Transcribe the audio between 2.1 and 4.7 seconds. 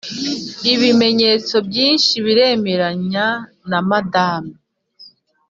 biremeranya na madame